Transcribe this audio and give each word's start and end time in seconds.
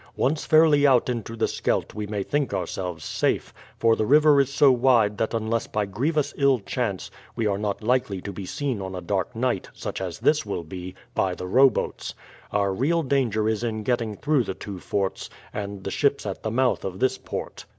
Once 0.15 0.45
fairly 0.45 0.87
out 0.87 1.09
into 1.09 1.35
the 1.35 1.47
Scheldt 1.47 1.93
we 1.93 2.07
may 2.07 2.23
think 2.23 2.55
ourselves 2.55 3.05
safe, 3.05 3.53
for 3.77 3.95
the 3.95 4.03
river 4.07 4.41
is 4.41 4.51
so 4.51 4.71
wide 4.71 5.19
that 5.19 5.35
unless 5.35 5.67
by 5.67 5.85
grievous 5.85 6.33
ill 6.37 6.59
chance 6.61 7.11
we 7.35 7.45
are 7.45 7.59
not 7.59 7.83
likely 7.83 8.19
to 8.19 8.31
be 8.33 8.43
seen 8.43 8.81
on 8.81 8.95
a 8.95 9.01
dark 9.01 9.35
night, 9.35 9.69
such 9.75 10.01
as 10.01 10.17
this 10.17 10.43
will 10.43 10.63
be, 10.63 10.95
by 11.13 11.35
the 11.35 11.45
rowboats. 11.45 12.15
Our 12.51 12.73
real 12.73 13.03
danger 13.03 13.47
is 13.47 13.63
in 13.63 13.83
getting 13.83 14.17
through 14.17 14.45
the 14.45 14.55
two 14.55 14.79
forts, 14.79 15.29
and 15.53 15.83
the 15.83 15.91
ships 15.91 16.25
at 16.25 16.41
the 16.41 16.49
mouth 16.49 16.83
of 16.83 16.99
this 16.99 17.19
port. 17.19 17.65